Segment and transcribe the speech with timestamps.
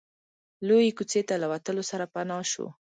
[0.67, 2.67] لويې کوڅې ته له وتلو سره پناه شو.